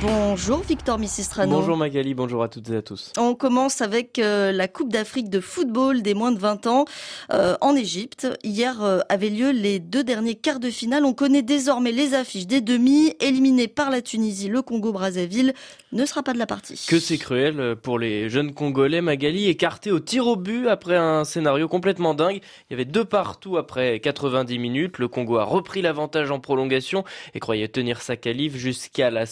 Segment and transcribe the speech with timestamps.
[0.00, 1.56] Bonjour Victor Missistrano.
[1.56, 3.12] Bonjour Magali, bonjour à toutes et à tous.
[3.18, 6.84] On commence avec euh, la Coupe d'Afrique de football des moins de 20 ans
[7.32, 8.28] euh, en Égypte.
[8.44, 11.04] Hier euh, avaient lieu les deux derniers quarts de finale.
[11.04, 13.16] On connaît désormais les affiches des demi.
[13.18, 15.52] Éliminés par la Tunisie, le Congo-Brazzaville
[15.90, 16.86] ne sera pas de la partie.
[16.88, 19.00] Que c'est cruel pour les jeunes Congolais.
[19.00, 22.40] Magali écarté au tir au but après un scénario complètement dingue.
[22.70, 24.98] Il y avait deux partout après 90 minutes.
[24.98, 27.02] Le Congo a repris l'avantage en prolongation
[27.34, 29.26] et croyait tenir sa qualif jusqu'à la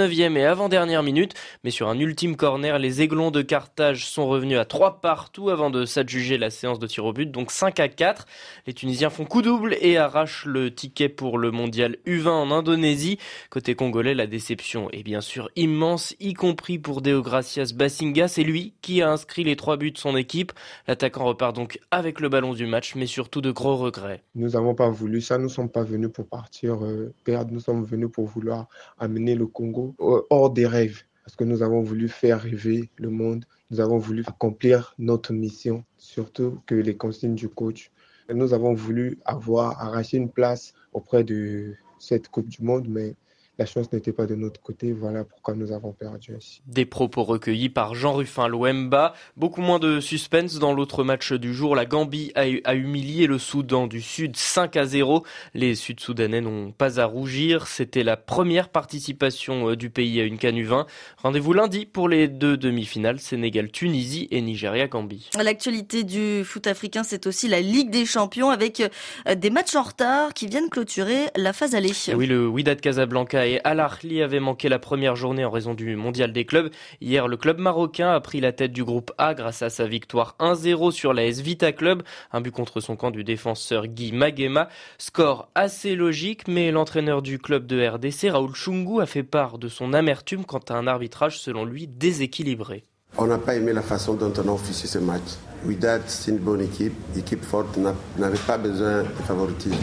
[0.00, 1.34] 119e et avant-dernière minute.
[1.62, 5.70] Mais sur un ultime corner, les aiglons de Carthage sont revenus à trois partout avant
[5.70, 7.30] de s'adjuger la séance de tir au but.
[7.30, 8.26] Donc 5 à 4.
[8.66, 13.18] Les Tunisiens font coup double et arrachent le ticket pour le mondial U20 en Indonésie.
[13.50, 18.28] Côté congolais, la déception est bien sûr immense, y compris pour Deogracias Bassinga.
[18.28, 20.52] C'est lui qui a inscrit les trois buts de son équipe.
[20.88, 24.22] L'attaquant repart donc avec le ballon du match, mais surtout de gros regrets.
[24.34, 25.36] Nous n'avons pas voulu ça.
[25.36, 27.52] Nous ne sommes pas venus pour partir euh, perdre.
[27.52, 31.02] Nous sommes venus pour vouloir amener le Congo hors des rêves.
[31.24, 33.44] Parce que nous avons voulu faire rêver le monde.
[33.70, 37.92] Nous avons voulu accomplir notre mission, surtout que les consignes du coach.
[38.32, 43.14] Nous avons voulu avoir arraché une place auprès de cette Coupe du Monde, mais
[43.60, 44.90] la chance n'était pas de notre côté.
[44.90, 46.62] Voilà pourquoi nous avons perdu ainsi.
[46.66, 49.12] Des propos recueillis par Jean Ruffin Loemba.
[49.36, 51.76] Beaucoup moins de suspense dans l'autre match du jour.
[51.76, 55.26] La Gambie a, humilié le Soudan du Sud 5 à 0.
[55.52, 57.66] Les Sud-Soudanais n'ont pas à rougir.
[57.66, 60.86] C'était la première participation euh, du pays à une Canu 20.
[61.18, 65.28] Rendez-vous lundi pour les deux demi-finales Sénégal-Tunisie et Nigeria-Gambie.
[65.38, 68.80] L'actualité du foot africain, c'est aussi la Ligue des Champions avec
[69.28, 71.92] euh, des matchs en retard qui viennent clôturer la phase allée.
[72.14, 75.96] Oui, le Wydad Casablanca et Al Ahly avaient manqué la première journée en raison du
[75.96, 76.70] mondial des clubs.
[77.00, 80.36] Hier, le club marocain a pris la tête du groupe A grâce à sa victoire
[80.38, 84.68] 1-0 sur la S Vita Club, un but contre son camp du défenseur Guy Magema.
[84.98, 89.66] Score assez logique, mais l'entraîneur du club de RDC, Raoul Chungu, a fait part de
[89.66, 92.84] son amertume quant à un arbitrage selon lui déséquilibré.
[93.18, 95.38] On n'a pas aimé la façon dont on a officié ce match.
[95.66, 97.76] Wydad, c'est une bonne équipe, équipe forte,
[98.16, 99.76] n'avait pas besoin de favoritisme.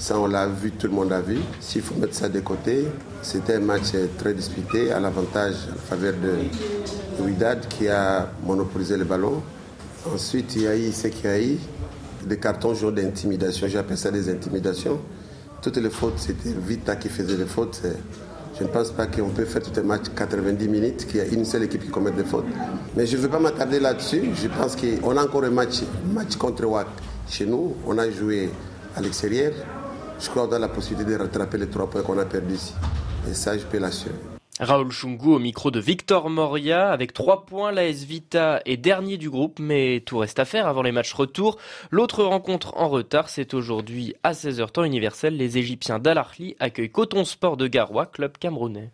[0.00, 1.36] Ça, on l'a vu, tout le monde a vu.
[1.60, 2.86] S'il faut mettre ça de côté,
[3.20, 9.04] c'était un match très disputé à l'avantage en faveur de Widad qui a monopolisé le
[9.04, 9.42] ballon.
[10.10, 11.58] Ensuite, il y a eu ce qu'il y a eu,
[12.24, 13.68] des cartons jaunes d'intimidation.
[13.68, 14.98] J'appelle ça des intimidations.
[15.60, 17.82] Toutes les fautes, c'était Vita qui faisait les fautes.
[18.58, 21.26] Je ne pense pas qu'on peut faire tout un match 90 minutes, qu'il y a
[21.26, 22.46] une seule équipe qui commet des fautes.
[22.96, 24.30] Mais je ne veux pas m'attarder là-dessus.
[24.34, 25.82] Je pense qu'on a encore un match,
[26.14, 26.86] match contre WAC
[27.28, 27.74] chez nous.
[27.86, 28.48] On a joué
[28.96, 29.52] à l'extérieur
[30.20, 32.74] je crois qu'on la possibilité de rattraper les trois points qu'on a perdus ici.
[33.28, 34.14] Et ça, je peux l'assurer.
[34.58, 36.90] Raoul Chungu au micro de Victor Moria.
[36.90, 40.82] Avec trois points, l'AS Vita est dernier du groupe, mais tout reste à faire avant
[40.82, 41.56] les matchs retour.
[41.90, 45.36] L'autre rencontre en retard, c'est aujourd'hui à 16h temps universel.
[45.36, 46.22] Les Égyptiens d'Al
[46.58, 48.88] accueillent Coton Sport de Garoua, club camerounais.